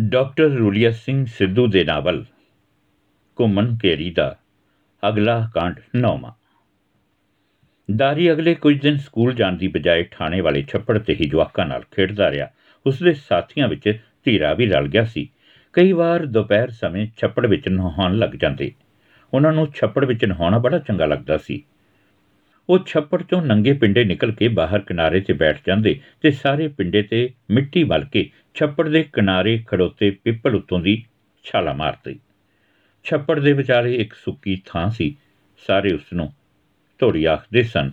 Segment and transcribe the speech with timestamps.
[0.00, 2.24] Doctor ਰੂਲੀਆ Singh Sidhu ਦੇ novel,
[3.40, 4.36] ਘੁੰਮਣ ਕੇਰੀ ਦਾ
[5.08, 6.32] ਅਗਲਾ ਕਾਂਡ ਨੌਵਾਂ।
[7.96, 11.82] ਦਾਰੀ ਅਗਲੇ ਕੁਝ ਦਿਨ ਸਕੂਲ ਜਾਣ ਦੀ ਬਜਾਏ ਥਾਣੇ ਵਾਲੇ ਛੱਪੜ ਤੇ ਹੀ ਜਵਾਕਾਂ ਨਾਲ
[11.90, 12.48] ਖੇਡਦਾ ਰਿਹਾ।
[12.86, 15.28] ਉਸ ਦੇ ਸਾਥੀਆਂ ਵਿੱਚ ਧੀਰਾ ਵੀ ਰਲ ਗਿਆ ਸੀ।
[15.72, 18.72] ਕਈ ਵਾਰ ਦੁਪਹਿਰ ਸਮੇਂ ਛੱਪੜ ਵਿੱਚ ਨਹਾਉਣ ਲੱਗ ਜਾਂਦੇ।
[19.34, 21.62] ਉਹਨਾਂ ਨੂੰ ਛੱਪੜ ਵਿੱਚ ਨਹਾਉਣਾ ਬੜਾ ਚੰਗਾ ਲੱਗਦਾ ਸੀ।
[22.70, 27.02] ਉਹ ਛੱਪੜ ਤੋਂ ਨੰਗੇ ਪਿੰਡੇ ਨਿਕਲ ਕੇ ਬਾਹਰ ਕਿਨਾਰੇ ਤੇ ਬੈਠ ਜਾਂਦੇ ਤੇ ਸਾਰੇ ਪਿੰਡੇ
[27.02, 31.04] ਤੇ ਮਿੱਟੀ ਮਲ ਕੇ ਛੱਪੜ ਦੇ ਕਿਨਾਰੇ ਖੜੋਤੇ ਪਿੱਪਲ ਉੱਤੋਂ ਦੀ
[31.44, 32.16] ਛਾਲਾ ਮਾਰਦੇ।
[33.04, 35.16] ਛੱਪੜ ਦੇ ਵਿਚਾਲੇ ਇੱਕ ਸੁੱਕੀ ਥਾਂ ਸੀ।
[35.66, 36.32] ਸਾਰੇ ਉਸ ਨੂੰ
[36.98, 37.92] ਧੋੜੀ ਆਖਦੇ ਸਨ,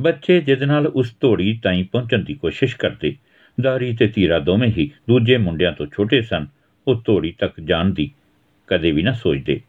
[0.00, 3.16] ਬੱਚੇ ਜਿਸ ਨਾਲ ਉਸ ਧੋੜੀ ਤਾਈਂ ਪਹੁੰਚਣ ਦੀ ਕੋਸ਼ਿਸ਼ ਕਰਦੇ।
[3.60, 6.46] ਦਾਰੀ ਤੇ ਤੀਰਾ ਦੋਵੇਂ ਹੀ ਦੂਜੇ ਮੁੰਡਿਆਂ ਤੋਂ ਛੋਟੇ ਸਨ।
[6.88, 8.10] ਉਹ ਧੋੜੀ ਤੱਕ ਜਾਣ ਦੀ
[8.66, 9.60] ਕਦੇ ਵੀ ਨਾ ਸੋਚਦੇ।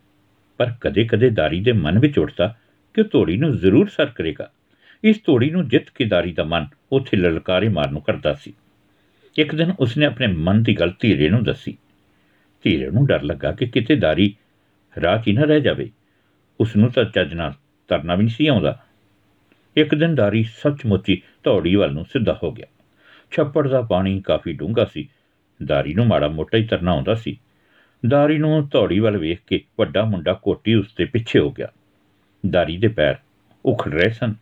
[0.58, 2.55] ਪਰ ਕਦੇ-ਕਦੇ ਦਾਰੀ ਦੇ ਮਨ ਵਿੱਚ ਉੱਠਦਾ
[2.94, 4.52] ਕਿ ਧੋੜੀ ਨੂੰ ਜ਼ਰੂਰ ਸਰ ਕਰੇਗਾ।
[5.04, 8.54] ਇਸ ਧੋੜੀ ਨੂੰ ਜਿੱਤ ਕੇ ਦਾਰੀ ਦਾ ਮਨ ਉੱਥੇ ਲਲਕਾਰੇ ਮਾਰਨ ਨੂੰ ਕਰਦਾ ਸੀ।
[9.38, 11.77] ਇੱਕ ਦਿਨ ਉਸਨੇ ਆਪਣੇ ਮਨ ਦੀ ਗੱਲ ਧੀਰੇ ਨੂੰ ਦੱਸੀ।
[12.63, 14.35] ਧੀਰੇ ਨੂੰ ਡਰ ਲੱਗਾ ਕਿ ਕਿਤੇ ਦਾਰੀ
[15.01, 15.91] ਰਾਹ 'ਚ ਹੀ ਨਾ ਰਹਿ ਜਾਵੇ।
[16.60, 17.54] ਉਸ ਨੂੰ ਤਾਂ ਚੱਜ ਨਾਲ
[17.88, 18.79] ਤਰਨਾ ਵੀ ਨਹੀਂ ਸੀ ਆਉਂਦਾ।
[19.77, 22.66] ਇੱਕ ਦਿਨ ਦਾਰੀ ਸੱਚਮੁੱਚ ਹੀ ਧੌੜੀ ਵੱਲ ਨੂੰ ਸਿੱਧਾ ਹੋ ਗਿਆ।
[23.32, 25.10] ਛੱਪੜ ਦਾ ਪਾਣੀ ਕਾਫੀ ਡੂੰਘਾ ਸੀ।
[25.66, 27.40] ਦਾਰੀ ਨੂੰ ਮਾੜਾ ਮੋਟਾ ਹੀ ਤਰਨਾ ਆਉਂਦਾ ਸੀ।
[28.07, 31.68] ਦਾਰੀ ਨੂੰ ਧੌੜੀ ਵੱਲ ਵੇਖ ਕੇ ਵੱਡਾ ਮੁੰਡਾ ਕੋਟੀ ਉਸ ਦੇ ਪਿੱਛੇ ਹੋ ਗਿਆ।
[32.50, 33.16] ਦਾਰੀ ਦੇ ਪੈਰ
[33.66, 34.34] ਉਖੜ ਰਹੇ ਸਨ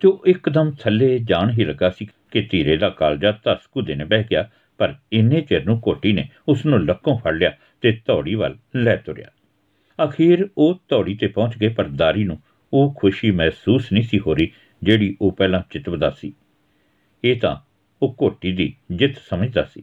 [0.00, 4.04] ਤੇ ਉਹ ਇੱਕਦਮ ਥੱਲੇ ਜਾਣ ਹੀ ਲੱਗਾ ਸੀ ਕਿ ਧੀਰੇ ਦਾ ਕਾਲਜਾ ਧਸਕੂ ਦੇ ਨੇ
[4.04, 8.34] ਬਹਿ ਗਿਆ, ਪਰ ਇੰਨੇ ਚਿਰ ਨੂੰ ਕੋਟੀ ਨੇ ਉਸ ਨੂੰ ਲੱਕੋਂ ਫੜ ਲਿਆ ਤੇ ਧੌੜੀ
[8.34, 9.30] ਵੱਲ ਲੈ ਤੁਰਿਆ।
[10.04, 12.38] ਅਖੀਰ ਉਹ ਧੌੜੀ ਤੇ ਪਹੁੰਚ ਗਏ, ਪਰ ਦਾਰੀ ਨੂੰ
[12.72, 14.50] ਉਹ ਖੁਸ਼ੀ ਮਹਿਸੂਸ ਨਹੀਂ ਸੀ ਹੋ ਰਹੀ
[14.82, 16.32] ਜਿਹੜੀ ਉਹ ਪਹਿਲਾਂ ਚਿਤਵਦਾ ਸੀ।
[17.24, 17.56] ਇਹ ਤਾਂ
[18.02, 19.82] ਉਹ ਕੋਟੀ ਦੀ ਜਿੱਤ ਸਮਝਦਾ ਸੀ।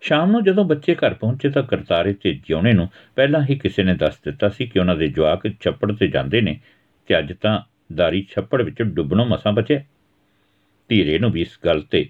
[0.00, 3.94] ਸ਼ਾਮ ਨੂੰ ਜਦੋਂ ਬੱਚੇ ਘਰ ਪਹੁੰਚੇ ਤਾਂ ਕਰਤਾਰੇ ਤੇ ਜਿਉਣੇ ਨੂੰ ਪਹਿਲਾਂ ਹੀ ਕਿਸੇ ਨੇ
[3.94, 6.60] ਦੱਸ ਦਿੱਤਾ ਸੀ ਕਿ ਉਹਨਾਂ ਦੇ ਜਵਾਕ ਛੱਪੜ ਤੇ ਜਾਂਦੇ ਨੇ
[7.08, 7.62] ਤੇ ਅੱਜ ਤਾਂ
[7.94, 9.80] ਦਾਰੀ ਛੱਪੜ ਵਿੱਚ ਡੁੱਬਣੋਂ ਮਸਾਂ ਬਚਿਆ
[10.88, 12.08] ਧੀਰੇ ਨੂੰ ਵੀ ਇਸ ਗੱਲ ਤੇ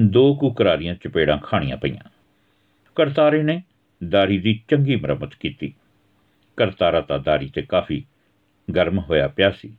[0.00, 2.08] ਦੋ ਕੁ ਕਰਾਰੀਆਂ ਚਪੇੜਾਂ ਖਾਣੀਆਂ ਪਈਆਂ।
[2.94, 3.62] ਕਰਤਾਰੇ ਨੇ
[4.08, 5.74] ਦਾਰੀ ਦੀ ਚੰਗੀ ਮਰਮਤ ਕੀਤੀ।
[6.56, 8.04] ਕਰਤਾਰਾ ਤਾਂ ਦਾਰੀ ਤੇ ਕਾਫੀ
[8.76, 9.76] ਗਰਮ ਹੋਇਆ ਪਿਆ ਸੀ।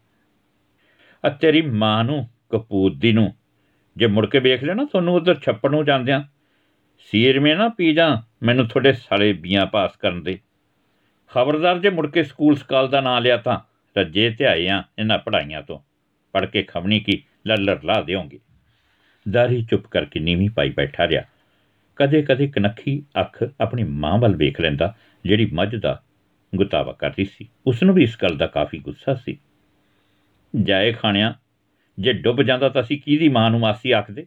[1.25, 3.33] ਆ ਤੇਰੀ ਮਾਂ ਨੂੰ ਕਪੂਤ ਦੀ ਨੂੰ,
[3.97, 6.23] ਜੇ ਮੁੜ ਕੇ ਵੇਖ ਲੈਣਾ ਤੁਹਾਨੂੰ ਉਧਰ ਛੱਪੜ ਨੂੰ ਜਾਂਦਿਆਂ,
[6.97, 10.39] ਸੀਰ ਮੇ ਨਾ ਪੀ ਜਾ ਮੈਨੂੰ ਤੁਹਾਡੇ ਸਾਲੇ ਬੀਆਂ ਪਾਸ ਕਰਨ ਦੇ।
[11.27, 13.59] ਖਬਰਦਾਰ ਜੇ ਮੁੜ ਕੇ ਸਕੂਲ ਸਕਾਲ ਦਾ ਨਾਂ ਲਿਆ ਤਾਂ
[13.97, 15.79] ਰੱਜੇ ਤੇ ਆਏ ਆ ਇਹਨਾਂ ਪੜਾਈਆਂ ਤੋਂ।
[16.31, 18.39] ਪੜ ਕੇ ਖਵਣੀ ਕੀ ਲੱਲਰ ਲਾ ਦਿਓਗੇ।
[19.29, 21.23] ਦਾਰੀ ਚੁੱਪ ਕਰਕੇ ਨੀਵੀਂ ਪਾਈ ਬੈਠਾ ਰਿਹਾ।
[21.95, 26.03] ਕਦੇ-ਕਦੇ ਕਨੱਖੀ ਅੱਖ ਆਪਣੀ ਮਾਂ ਵੱਲ ਵੇਖ ਲੈਂਦਾ, ਜਿਹੜੀ ਮੱਝ ਦਾ
[26.55, 29.37] ਗੁਤਾਵਾ ਕਰਦੀ ਸੀ। ਉਸ ਨੂੰ ਵੀ ਇਸ ਗੱਲ ਦਾ ਕਾਫੀ ਗੁੱਸਾ ਸੀ।
[30.63, 31.35] ਜਾਏ ਖਾਣਿਆ,
[31.99, 34.25] ਜੇ ਡੁੱਬ ਜਾਂਦਾ ਤਾਂ ਅਸੀਂ ਕਿਹਦੀ ਮਾਂ ਨੂੰ ਮਾਸੀ ਆਖਦੇ?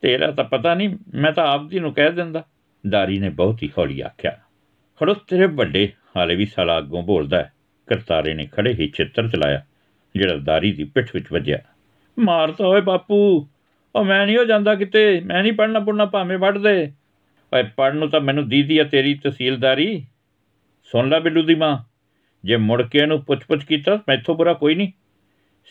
[0.00, 2.44] ਤੇਰਾ ਤਾਂ ਪਤਾ ਨਹੀਂ, ਮੈਂ ਤਾਂ ਆਪਦੀ ਨੂੰ ਕਹਿ ਦਿੰਦਾ।
[2.88, 4.30] ਦਾਰੀ ਨੇ ਬਹੁਤ ਹੀ ਹੌਲੀ ਆਖਿਆ,
[5.00, 7.52] ਖੜੋ ਤੇਰੇ ਵੱਡੇ ਹਾਲੇ ਵੀ ਸਾਲਾ ਅੱਗੋਂ ਬੋਲਦਾ ਹੈ।
[7.86, 9.62] ਕਰਤਾਰੇ ਨੇ ਖੜੇ ਹੀ ਚਿੱਤਰ ਚਲਾਇਆ,
[10.16, 11.58] ਜਿਹੜਾ ਦਾਰੀ ਦੀ ਪਿੱਠ ਵਿੱਚ ਵੱਜਿਆ।
[12.18, 13.48] ਮਾਰਤਾ ਓਏ ਬਾਪੂ,
[13.96, 16.92] ਉਹ ਮੈਂ ਨਹੀਂ ਹੋ ਜਾਂਦਾ ਕਿਤੇ, ਮੈਂ ਨਹੀਂ ਪੜਨਾ ਪੁੜਨਾ ਭਾਵੇਂ ਵੱਢ ਦੇ।
[17.54, 20.06] ਓਏ ਪੜਨ ਨੂੰ ਤਾਂ ਮੈਨੂੰ ਦੀਦੀ ਆ ਤੇਰੀ ਤਹਿਸੀਲਦਾਰੀ।
[20.84, 21.78] ਸੁਣ ਲੈ ਬਿੱਲੂ ਦੀ ਮਾਂ,
[22.44, 24.92] ਜੇ ਮੁੜ ਕੇ ਇਹਨੂੰ ਪੁੱਛ-ਪੁੱਛ ਕੀਤਾ ਮੈਥੋਂ ਬੁਰਾ ਕੋਈ ਨਹੀਂ।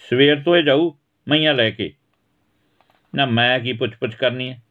[0.10, 0.92] ਸਵੇਰ ਤੋਂ ਇਹ ਜਾਊ
[1.30, 1.94] ਮਈਆਂ ਲੈ ਕੇ।
[3.16, 4.64] ਨਾ ਮੈਂ ਕੀ ਪੁੱਛ-ਪੁੱਛ ਕਰਨੀ ਹੈ?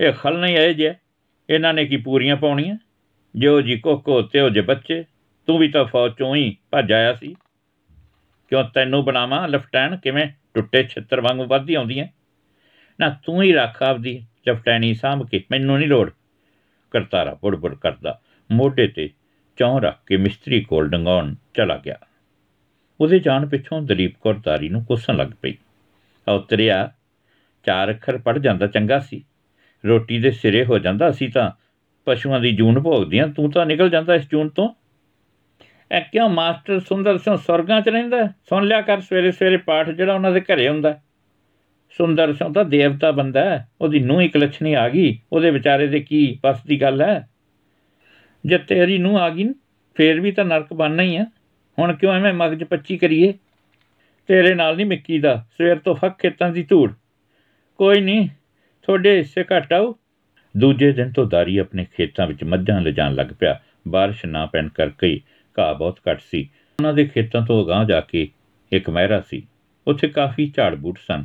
[0.00, 0.94] ਇਹ ਖਲ ਨਹੀਂ ਆਏ ਜੇ
[1.50, 2.76] ਇਹਨਾਂ ਨੇ ਕੀ ਪੂਰੀਆਂ ਪਾਉਣੀਆਂ?
[3.36, 5.04] ਜੋ ਜੀ ਕੋਕੋ ਤੇ ਉਹ ਜੇ ਬੱਚੇ।
[5.46, 7.34] ਤੂੰ ਵੀ ਤਾਂ ਫੌਜ ਚੋਂ ਹੀ ਭੱਜ ਆਇਆ ਸੀ।
[8.48, 12.06] ਕਿਉਂ ਤੈਨੂੰ ਬਣਾਵਾਂ ਲੈਫਟੈਨੈਂਟ ਕਿਵੇਂ ਟੁੱਟੇ ਛਿੱਤਰ ਵਾਂਗੂ ਵੱਧਦੀ ਆਉਂਦੀਆਂ
[13.00, 16.10] ਨਾ ਤੂੰ ਹੀ ਰੱਖ ਆਪਦੀ ਲੈਫਟੈਨੀ ਸਾਂਭ ਕੇ, ਮੈਨੂੰ ਨਹੀਂ ਲੋੜ।
[16.90, 18.20] ਕਰਤਾਰਾ ਬੁੜਬੁੜ ਕਰਦਾ,
[18.52, 19.10] ਮੋਢੇ ਤੇ
[19.56, 21.96] ਚੌਂ ਰੱਖ ਕੇ ਮਿਸਤਰੀ ਕੋਲ ਡੰਗਾਉਣ ਚਲਾ ਗਿਆ।
[23.00, 25.54] ਉਹਦੇ ਜਾਣ ਪਿੱਛੋਂ ਦਲੀਪ ਕੌਰ ਦਾਰੀ ਨੂੰ ਕੋਸਣ ਲੱਗ ਪਈ।
[26.30, 26.92] ਉਤਰਿਆ,
[27.64, 29.24] ਚਾਰ ਅੱਖਰ ਪੜ ਜਾਂਦਾ ਚੰਗਾ ਸੀ।
[29.86, 31.50] ਰੋਟੀ ਦੇ ਸਿਰੇ ਹੋ ਜਾਂਦਾ ਸੀ ਤਾਂ
[32.04, 34.81] ਪਸ਼ੂਆਂ ਦੀ ਜੂਨ ਭੋਗਦੀਆਂ, ਤੂੰ ਤਾਂ ਨਿਕਲ ਜਾਂਦਾ ਇਸ ਜੂਨ ਤੋਂ।
[35.92, 40.14] ਐ ਕਿਉਂ ਮਾਸਟਰ ਸੁੰਦਰ ਸਿੰਘ ਸਵਰਗਾਂ 'ਚ ਰਹਿੰਦਾ ਸੁਣ ਲਿਆ ਕਰ, ਸਵੇਰੇ ਸਵੇਰੇ ਪਾਠ ਜਿਹੜਾ
[40.14, 41.00] ਉਹਨਾਂ ਦੇ ਘਰੇ ਹੁੰਦਾ
[41.90, 46.00] ਸੁੰਦਰ ਸਿੰਘ ਤਾਂ ਦੇਵਤਾ ਬੰਦਾ ਹੈ। ਉਹਦੀ ਨੂੰਹ ਹੀ ਕਲਛਣੀ ਆ ਗਈ। ਉਹਦੇ ਵਿਚਾਰੇ ਦੇ
[46.00, 47.28] ਕੀ ਬਸ ਦੀ ਗੱਲ ਹੈ?
[48.46, 49.48] ਜੇ ਤੇਰੀ ਨੂੰਹ ਆ ਗਈ
[49.94, 51.26] ਫੇਰ ਵੀ ਤਾਂ ਨਰਕ ਬਣਨਾ ਹੀ ਆ
[51.78, 53.34] ਹੁਣ ਕਿਉਂ ਐਵੇਂ ਮਗਜ 25 ਕਰੀਏ?
[54.26, 56.92] ਤੇਰੇ ਨਾਲ ਨਹੀਂ ਮਿੱਕੀ ਦਾ। ਸਵੇਰ ਤੋਂ ਫੱਕ ਖੇਤਾਂ ਦੀ ਧੂੜ।
[57.78, 58.28] ਕੋਈ ਨਹੀਂ
[58.82, 59.98] ਥੋੜੇ ਹਿੱਸੇ ਘਟਾਓ
[60.56, 65.20] ਦੂਜੇ ਦਿਨ ਤੋਂ ਦਾਰੀ ਆਪਣੇ ਖੇਤਾਂ ਵਿੱਚ ਮੱਝਾਂ ਲਿਜਾਣ ਲੱਗ ਪਿਆ। بارش ਨਾ ਪੈਣ ਕਰਕੇ
[65.58, 66.42] ਘਾਹ ਬਹੁਤ ਘੱਟ ਸੀ।
[66.80, 68.28] ਉਹਨਾਂ ਦੇ ਖੇਤਾਂ ਤੋਂ ਅਗਾਂਹ ਜਾ ਕੇ
[68.72, 69.46] ਇੱਕ ਮਹਿਰਾ ਸੀ।
[69.86, 71.24] ਉੱਥੇ ਕਾਫੀ ਝਾੜ ਬੂਟ ਸਨ।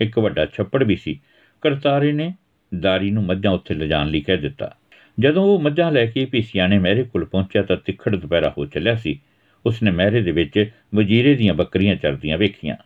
[0.00, 1.20] ਇੱਕ ਵੱਡਾ ਛੱਪੜ ਵੀ ਸੀ।
[1.60, 2.34] ਕਰਤਾਰੇ ਨੇ
[2.80, 4.76] ਦਾਰੀ ਨੂੰ ਮੱਝਾਂ ਉੱਥੇ ਲਿਜਾਣ ਲਈ ਕਹਿ ਦਿੱਤਾ।
[5.20, 8.94] ਜਦੋਂ ਉਹ ਮੱਝਾਂ ਲੈ ਕੇ ਪੀਸੀਆਂ ਨੇ ਮਹਿਰੇ ਕੋਲ ਪਹੁੰਚਿਆ ਤਾਂ ਤਿੱਖੜ ਦੁਪਹਿਰਾ ਹੋ ਚੱਲਿਆ
[8.94, 9.20] ਸੀ।
[9.66, 12.76] ਉਸਨੇ ਮਹਿਰੇ ਦੇ ਵਿੱਚ ਵਜੀਰੇ ਦੀਆਂ ਬੱਕਰੀਆਂ ਚਰਦੀਆਂ ਵੇਖੀਆਂ।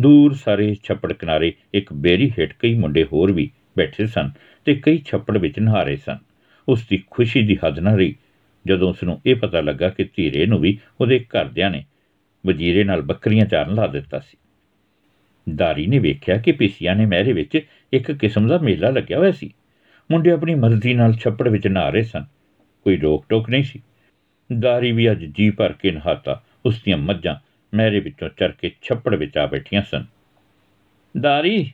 [0.00, 4.30] ਦੂਰ ਸਾਰੇ ਛੱਪੜ ਕਿਨਾਰੇ ਇੱਕ ਬੇਰੀ ਹੇਠ ਕਈ ਮੁੰਡੇ ਹੋਰ ਵੀ ਬੈਠੇ ਸਨ
[4.64, 6.18] ਤੇ ਕਈ ਛੱਪੜ ਵਿੱਚ ਨਹਾਰੇ ਸਨ।
[6.68, 8.14] ਉਸ ਦੀ ਖੁਸ਼ੀ ਦੀ ਹੱਦ ਨਾ ਰਹੀ।
[8.66, 11.84] ਜਦੋਂ ਉਸ ਨੂੰ ਇਹ ਪਤਾ ਲੱਗਾ ਕਿ ਧੀਰੇ ਨੂੰ ਵੀ ਉਹਦੇ ਘਰਦਿਆਂ ਨੇ
[12.46, 14.36] ਵਜੀਰੇ ਨਾਲ ਬੱਕਰੀਆਂ ਚਾਰਨ ਲਾ ਦਿੱਤਾ ਸੀ।
[15.54, 17.60] ਦਾਰੀ ਨੇ ਵੇਖਿਆ ਕਿ ਪੀਸੀਆਂ ਨੇ ਮਹਿਰੇ ਵਿੱਚ
[17.92, 19.54] ਇੱਕ ਕਿਸਮ ਦਾ ਮੇਲਾ ਲੱਗਿਆ ਹੋਇਆ ਸੀ।
[20.10, 22.24] ਮੁੰਡੇ ਆਪਣੀ ਮਰਜ਼ੀ ਨਾਲ ਛੱਪੜ ਵਿੱਚ ਨਹਾ ਰਹੇ ਸਨ।
[22.84, 23.82] ਕੋਈ ਰੋਕ ਟੋਕ ਨਹੀਂ ਸੀ।
[24.58, 27.36] ਦਾਰੀ ਵੀ ਅੱਜ ਜੀ ਭਰ ਕੇ ਨਹਾਤਾ। ਉਸ ਦੀਆਂ ਮੱਝਾਂ
[27.76, 30.04] ਮਹਿਰੇ ਵਿੱਚੋਂ ਚਰ ਕੇ ਛੱਪੜ ਵਿੱਚ ਆ ਬੈਠੀਆਂ ਸਨ।
[31.20, 31.72] ਦਾਰੀ,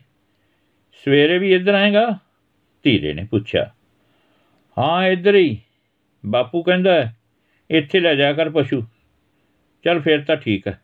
[1.05, 2.17] ਸਵੇਰੇ ਵੀ ਇੱਧਰ ਆਏਗਾ?
[2.83, 3.71] ਧੀਰੇ ਨੇ ਪੁੱਛਿਆ।
[4.77, 5.59] ਹਾਂ, ਇੱਧਰ ਹੀ।
[6.25, 7.15] ਬਾਪੂ ਕਹਿੰਦਾ ਹੈ,
[7.69, 8.81] ਇੱਥੇ ਲੈ ਜਾ ਕਰ ਪਸ਼ੂ।
[9.83, 10.81] ਚੱਲ ਫੇਰ ਤਾਂ ਠੀਕ ਹੈ।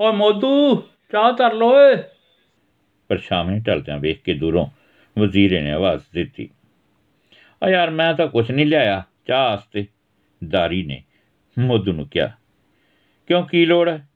[0.00, 0.82] ਓਏ ਮੋਦੂ
[1.12, 1.96] ਚਾਹ ਧਰ ਲੋ ਓਏ।
[3.08, 4.66] ਪਰਛਾਵੇਂ ਢਲਦਿਆਂ ਵੇਖ ਕੇ ਦੂਰੋਂ
[5.18, 6.50] ਵਜ਼ੀਰੇ ਨੇ ਆਵਾਜ਼ ਦਿੱਤੀ
[7.64, 9.86] ਆ ਯਾਰ ਮੈਂ ਤਾਂ ਕੁਛ ਨਹੀਂ ਲਿਆਇਆ ਚਾਹ ਵਾਸਤੇ।
[10.48, 11.02] ਦਾਰੀ ਨੇ
[11.58, 12.28] ਮੋਦੂ ਨੂੰ ਕਿਹਾ
[13.26, 14.08] ਕਿਉਂ ਕੀ ਲੋੜ ਹੈ?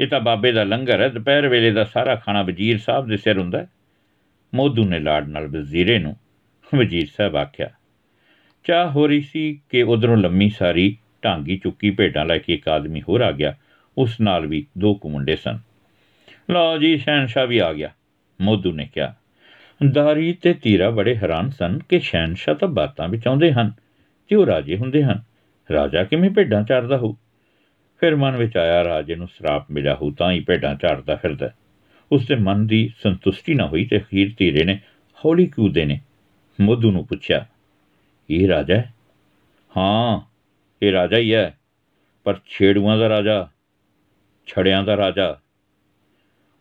[0.00, 3.38] ਇਹ ਤਾਂ ਬਾਬੇ ਦਾ ਲੰਗਰ ਹੈ ਦੁਪਹਿਰ ਵੇਲੇ ਦਾ ਸਾਰਾ ਖਾਣਾ ਵਜ਼ੀਰ ਸਾਹਿਬ ਦੇ ਸਿਰ
[3.38, 3.68] ਹੁੰਦਾ ਹੈ।
[4.54, 6.16] ਮੋਦੂ ਨੇ ਲਾੜ ਨਾਲ ਵਜ਼ੀਰੇ ਨੂੰ
[6.74, 7.70] ਵਜ਼ੀਰ ਸਾਹਿਬ ਆਖਿਆ
[8.68, 13.02] ਚਾਹ ਹੋ ਰਹੀ ਸੀ ਕਿ ਉਧਰੋਂ ਲੰਮੀ ਸਾਰੀ ਢਾਂਗੀ ਚੁੱਕੀ ਭੇਡਾਂ ਲੈ ਕੇ ਇੱਕ ਆਦਮੀ
[13.08, 13.54] ਹੋਰ ਆ ਗਿਆ,
[13.98, 15.58] ਉਸ ਨਾਲ ਵੀ ਦੋ ਕੁ ਮੁੰਡੇ ਸਨ।
[16.50, 17.90] ਲਓ ਜੀ ਸ਼ਹਿਨशाह ਵੀ ਆ ਗਿਆ,
[18.40, 19.14] ਮੋਦੂ ਨੇ ਕਿਹਾ।
[19.92, 23.72] ਦਾਰੀ ਤੇ ਤੀਰਾ ਬੜੇ ਹੈਰਾਨ ਸਨ ਕਿ ਸ਼ਹਿਨशाह ਤਾਂ ਬਾਤਾਂ ਵਿੱਚ ਆਉਂਦੇ ਹਨ,
[24.28, 25.22] ਤੇ ਉਹ ਰਾਜੇ ਹੁੰਦੇ ਹਨ।
[25.72, 27.16] ਰਾਜਾ ਕਿਵੇਂ ਭੇਡਾਂ ਚਾਰਦਾ ਹੋ
[28.00, 31.50] ਫਿਰ ਮਨ ਵਿੱਚ ਆਇਆ, ਰਾਜੇ ਨੂੰ ਸਰਾਪ ਮਿਲਿਆ ਹੋ ਤਾਂ ਹੀ ਭੇਡਾਂ ਚਾਰਦਾ ਫਿਰਦਾ।
[32.12, 34.78] ਉਸ ਦੇ ਮਨ ਦੀ ਸੰਤੁਸ਼ਟੀ ਨਾ ਹੋਈ ਤੇ ਅਖੀਰ ਤੀਰੇ ਨੇ
[35.24, 36.00] ਹੌਲੀ ਕੂਦੇ ਨੇ
[36.60, 37.46] ਮੋਦੂ ਨੂੰ ਪੁੱਛਿਆ
[38.30, 38.94] ਇਹ ਰਾਜਾ ਹੈ?
[39.76, 40.20] ਹਾਂ,
[40.82, 41.58] ਇਹ ਰਾਜਾ ਹੀ ਹੈ।
[42.24, 43.48] ਪਰ ਛੇੜੂਆਂ ਦਾ ਰਾਜਾ,
[44.46, 45.40] ਛੜਿਆਂ ਦਾ ਰਾਜਾ।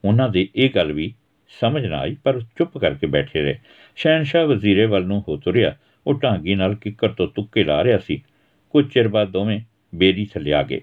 [0.05, 1.13] ਉਹਨਾਂ ਦੇ ਇਹ ਗੱਲ ਵੀ
[1.61, 3.59] ਸਮਝ ਨਾ ਆਈ, ਪਰ ਚੁੱਪ ਕਰਕੇ ਬੈਠੇ ਰਹੇ।
[3.95, 5.77] ਸ਼ਹਿਨशाह ਵਜ਼ੀਰੇ ਵੱਲ ਨੂੰ ਹੋ ਤੁਰਿਆ।
[6.07, 8.23] ਉਹ ਢਾਂਗੀ ਨਾਲ ਕਿੱਕਰ ਤੋਂ ਤੁੱਕੇ ਲਾ ਰਿਹਾ ਸੀ।
[8.69, 9.61] ਕੁਝ ਚਿਰ ਬਾਅਦ ਦੋਵੇਂ
[9.95, 10.81] ਬੇਰੀ ਥੱਲੇ ਆ ਗਏ।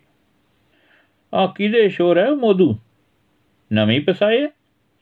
[1.34, 2.78] ਆ ਕਿਹਦੇ ਸ਼ੋਰ ਹੈ ਮੋਦੂ?
[3.72, 4.48] ਨਵੇਂ ਪਸਾਏ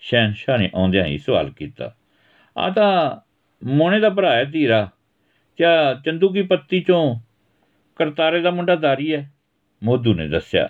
[0.00, 1.94] ਸ਼ਹਿਨशाह ਨੇ ਆਉਂਦਿਆਂ ਹੀ ਸਵਾਲ ਕੀਤਾ।
[2.58, 3.16] ਆ ਤਾਂ
[3.66, 4.90] ਮੋਨੇ ਦਾ ਭਰਾ ਹੈ ਧੀਰਾ।
[5.60, 7.16] ਕਿਆ ਚੰਦੂ ਕੀ ਪੱਤੀ ਚੋਂ
[7.96, 9.30] ਕਰਤਾਰੇ ਦਾ ਮੁੰਡਾ ਦਾਰੀ ਹੈ।
[9.82, 10.68] ਮੋਦੂ ਨੇ ਦੱਸਿਆ,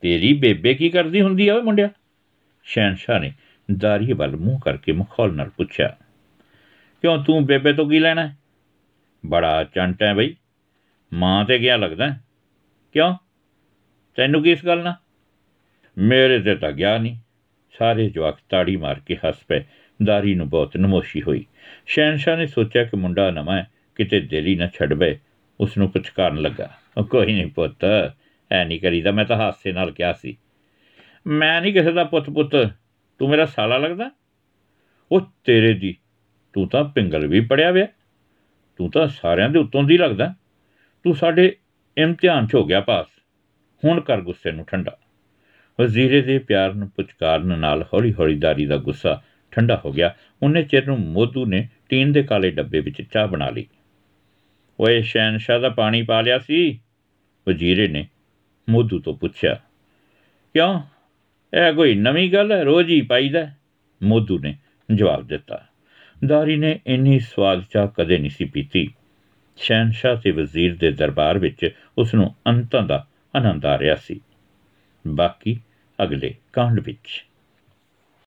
[0.00, 1.88] ਤੇਰੀ ਬੇਬੇ ਕੀ ਕਰਦੀ ਹੁੰਦੀ ਆ ਓਏ ਮੁੰਡਿਆ?
[2.64, 3.32] ਸ਼ਹਿਨशाह ਨੇ
[3.78, 5.96] ਦਾਰੀ ਵੱਲ ਮੂੰਹ ਕਰਕੇ ਮਖੌਲ ਨਾਲ ਪੁੱਛਿਆ,
[7.02, 8.28] ਕਿਉਂ ਤੂੰ ਬੇਬੇ ਤੋਂ ਕੀ ਲੈਣਾ
[9.26, 10.34] ਬੜਾ ਚੰਟ ਹੈ ਬਈ।
[11.12, 12.08] ਮਾਂ ਤੇ ਗਿਆ ਲੱਗਦਾ
[12.94, 13.14] ਕਿਉਂ?
[14.16, 14.94] ਤੈਨੂੰ ਕੀ ਇਸ ਗੱਲ ਨਾਲ?
[15.98, 17.16] ਮੇਰੇ ਤੇ ਤਾਂ ਗਿਆ ਨਹੀਂ।
[17.78, 19.64] ਸਾਰੇ ਜਵਾਕ ਤਾੜੀ ਮਾਰ ਕੇ ਹੱਸ ਪਏ।
[20.04, 21.44] ਦਾਰੀ ਨੂੰ ਬਹੁਤ ਨਮੋਸ਼ੀ ਹੋਈ।
[21.86, 25.18] ਸ਼ਹਿਨशाह ਨੇ ਸੋਚਿਆ ਕਿ ਮੁੰਡਾ ਨਵਾਂ ਹੈ। ਕਿਤੇ ਦਿਲ ਹੀ ਨਾ ਛੱਡ ਬਏ
[25.60, 28.12] ਉਸ ਨੂੰ ਕੁਝ ਕਰਨ ਲੱਗਾ। ਉਹ ਕੋਈ ਨਹੀਂ ਪੁੱਤ,
[28.52, 30.36] ਐ ਨਹੀਂ ਕਰੀਦਾ, ਮੈਂ ਤਾਂ ਹਾਸੇ ਨਾਲ ਕਿਹਾ ਸੀ।
[31.26, 32.56] ਮੈਂ ਨਹੀਂ ਕਿਸੇ ਦਾ ਪੁੱਤ ਪੁੱਤ,
[33.18, 34.10] ਤੂੰ ਮੇਰਾ ਸਾਲਾ ਲੱਗਦਾ?
[35.12, 35.96] ਉਹ ਤੇਰੇ ਦੀ,
[36.52, 37.86] ਤੂੰ ਤਾਂ ਪਿੰਗਲ ਵੀ ਪੜਿਆ ਵਿਆ
[38.76, 40.34] ਤੂੰ ਤਾਂ ਸਾਰਿਆਂ ਦੇ ਉੱਤੋਂ ਦੀ ਲੱਗਦਾ।
[41.04, 41.56] ਤੂੰ ਸਾਡੇ
[41.98, 43.06] ਇਮਤਿਹਾਨ 'ਚ ਹੋ ਗਿਆ ਪਾਸ।
[43.84, 44.98] ਹੁਣ ਕਰ ਗੁੱਸੇ ਨੂੰ ਠੰਡਾ।
[45.80, 50.62] ਵਜ਼ੀਰੇ ਦੇ ਪਿਆਰ ਨੂੰ ਪੁਚਕਾਰਨ ਨਾਲ ਹੌਲੀ ਹੌਲੀ ਦਾਰੀ ਦਾ ਗੁੱਸਾ ਠੰਡਾ ਹੋ ਗਿਆ। ਉਹਨੇ
[50.62, 53.66] ਚਿਰ ਨੂੰ ਮੋਦੂ ਨੇ ਟੀਨ ਦੇ ਕਾਲੇ ਡੱਬੇ ਵਿੱਚ ਚਾਹ ਬਣਾ ਲਈ।
[54.80, 56.80] ਓਏ ਸ਼ਹਿਨशाह ਦਾ ਪਾਣੀ ਪਾ ਲਿਆ ਸੀ?
[57.46, 58.06] ਵਜ਼ੀਰੇ ਨੇ
[58.68, 59.54] ਮੋਦੂ ਤੋਂ ਪੁੱਛਿਆ,
[60.54, 60.80] ਕਿਉਂ?
[61.52, 62.62] ਇਹ ਕੋਈ ਨਵੀਂ ਗੱਲ ਹੈ?
[62.64, 63.46] ਰੋਜ਼ ਹੀ ਪਾਈਦਾ
[64.00, 64.54] ਮੋਦੂ ਨੇ
[64.88, 65.64] ਜਵਾਬ ਦਿੱਤਾ,
[66.26, 68.88] ਦਾਰੀ ਨੇ ਇੰਨੀ ਸਵਾਦ ਚਾਹ ਕਦੇ ਨਹੀਂ ਸੀ ਪੀਤੀ।
[69.58, 71.68] ਸ਼ਹਿਨशाह ਤੇ ਵਜ਼ੀਰ ਦੇ ਦਰਬਾਰ ਵਿੱਚ
[71.98, 73.06] ਉਸ ਨੂੰ ਅੰਤਾਂ ਦਾ
[73.36, 74.20] ਆਨੰਦ ਆ ਰਿਹਾ ਸੀ।
[75.04, 75.58] ਬਾਕੀ
[75.98, 77.24] ਅਗਲੇ ਕਾਂਡ ਵਿੱਚ